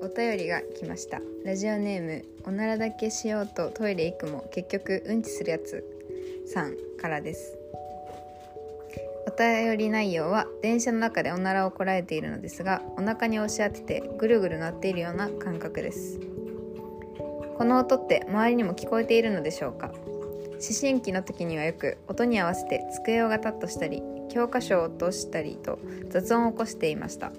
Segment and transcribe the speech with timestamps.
[0.00, 1.20] お便りが来ました。
[1.44, 5.84] ラジオネームおならだけしようとトイレ行くも結局うんちするやつ
[6.46, 7.58] さんからです。
[9.26, 16.20] お便り内容は電車の中でおならをこらえているのですがお腹に押し当ててぐるぐる鳴っているような感覚です。
[17.56, 19.92] この音って周りにも聞こえているのでしょうか？
[19.92, 25.78] 思春期の時にはよく音に合わせて机をガタッとしたり教科書を落としたりと
[26.10, 27.32] 雑音を起こしていました。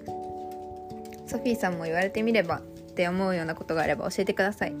[1.34, 2.62] ソフィーさんも言われてみればっ
[2.94, 4.74] て思うようなことがあれば教えてください。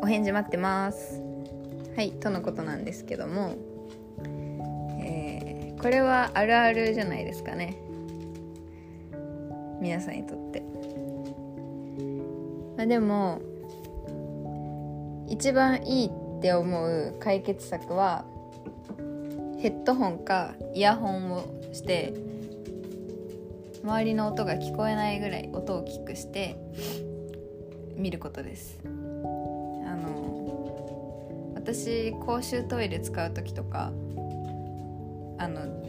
[0.00, 1.20] お返事待ってます。
[1.96, 3.56] はいとのことなんですけども、
[5.00, 7.76] えー、これはあるあるじゃないですかね。
[9.80, 10.62] 皆さんにとって。
[12.76, 13.40] まあでも
[15.26, 18.24] 一番いいって思う解決策は
[19.58, 22.14] ヘッドホンかイヤホンをして
[23.88, 26.58] 周りの音が聞こえないぐらい音を大きくして
[27.96, 28.78] 見ることです。
[28.84, 28.88] あ
[29.96, 33.90] の私公衆トイレ使う時とか
[35.38, 35.82] あの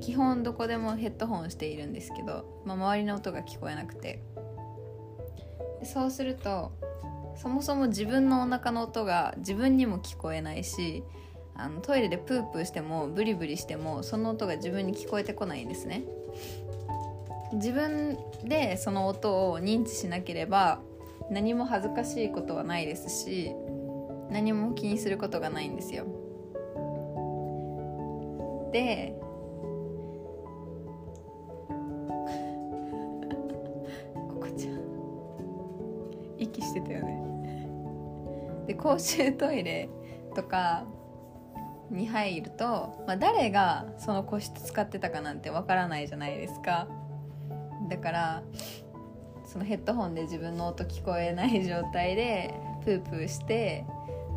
[0.00, 4.22] 基本どこでもヘッドホンしているんですけど、まあ、周りの音が聞こえなくて。
[5.84, 6.72] そうすると
[7.36, 11.04] そもそも自分のお腹の音が自分にも聞こえないし
[11.54, 16.02] あのトイレでプープーしてもブリブリしてもその音が自分に聞こえてこないんですね。
[17.52, 20.80] 自分でその音を認知しなければ
[21.30, 23.54] 何も恥ずかしいことはないですし
[24.30, 26.04] 何も気にすることがないんですよ。
[28.72, 29.14] で
[34.28, 34.80] ここちゃん
[36.38, 37.18] 息してたよね。
[38.66, 39.88] で公衆トイレ
[40.34, 40.84] とか
[41.90, 46.86] に入ると、まあ、誰がその個室使ってたかなんてわからないじゃないですか。
[47.88, 48.42] だから
[49.46, 52.54] そのヘッドホンで自分の音聞こえない状態で
[52.84, 53.84] プープーして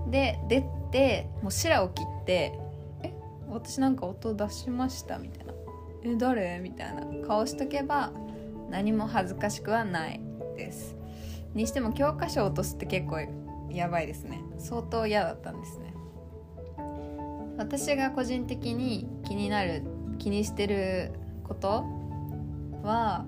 [0.08, 2.58] で出てもう白を切って
[3.04, 3.14] 「え
[3.50, 5.54] 私なんか音出しました」みたいな
[6.04, 7.02] 「え誰?」みたいな。
[7.28, 8.12] 顔しとけば
[8.70, 10.22] 何も恥ずかしくはない。
[10.56, 10.96] です。
[11.54, 13.20] にしても教科書を落とすって結構
[13.70, 14.42] やばいですね。
[14.58, 15.94] 相当嫌だったんですね。
[17.58, 19.84] 私が個人的に気になる
[20.18, 21.12] 気にしてる
[21.44, 21.84] こと
[22.84, 23.26] は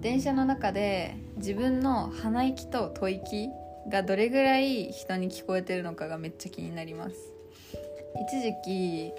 [0.00, 3.50] 電車の中で自分の鼻息と吐息
[3.88, 7.16] がどれぐらい人に聞こえてるのかがめっちゃ気になります。
[8.30, 9.12] 一時期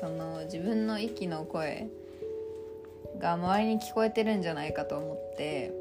[0.00, 1.88] その自分の息の声
[3.18, 5.72] が周りに聞こえてるんじゃないかと思って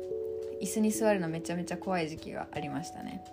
[0.62, 3.24] 椅子に座るのめちゃめちゃ怖い時期がありましたね。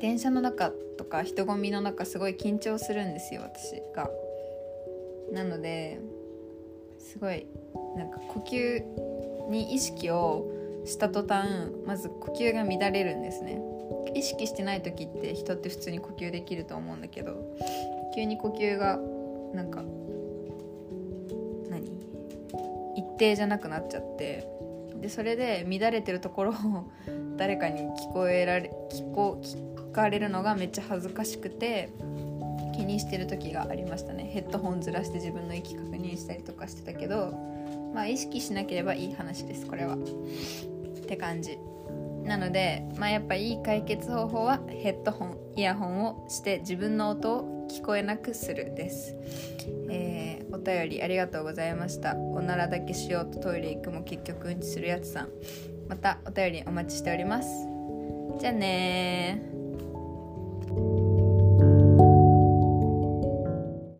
[0.00, 4.10] 電車の中とか人混みの中すごい緊張するんですよ私が。
[5.32, 6.00] なので
[6.98, 7.46] すごい
[7.96, 9.15] なんか呼吸
[9.48, 10.46] に意識を
[10.84, 11.48] した途端
[11.84, 13.60] まず呼吸が乱れるんですね。
[14.14, 17.56] 意識してない時って人って普通に呼吸できると思うんだけど
[18.14, 18.98] 急に呼吸が
[19.52, 19.82] なんか
[21.70, 21.84] 何？
[22.96, 24.48] 一定じゃなくなっちゃって
[25.00, 26.54] でそれで乱れてるところを
[27.36, 31.90] 誰かに聞こえられ聞こ聞かれるのがめっちゃ恥ずかしくて
[32.74, 34.24] 気にしてる時がありましたね。
[34.24, 37.55] ヘッドホンずらして自分の息確認したりとかしてたけど
[37.96, 39.94] まあ意識しなければいい話ですこれは。
[39.94, 39.98] っ
[41.06, 41.58] て感じ。
[42.24, 49.14] なのでまあやっぱいい解決方法はヘッドホンイヤホンをして自分の音を聞こえなくするです、
[49.88, 52.14] えー、お便りありがとうございました。
[52.16, 55.28] おならだけしようとトイレ行くも結局うんちするやつさん。
[55.88, 57.48] またお便りお待ちしております。
[58.38, 59.55] じゃあね